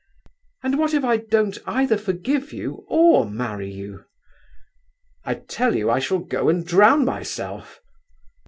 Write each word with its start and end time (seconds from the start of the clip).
'And 0.63 0.79
what 0.79 0.95
if 0.95 1.03
I 1.03 1.17
don't 1.17 1.59
either 1.67 1.95
forgive 1.95 2.51
you 2.51 2.85
or 2.89 3.29
marry, 3.29 3.71
you?' 3.71 4.05
'I 5.25 5.35
tell 5.47 5.75
you 5.75 5.91
I 5.91 5.99
shall 5.99 6.17
go 6.17 6.49
and 6.49 6.65
drown 6.65 7.05
myself. 7.05 7.79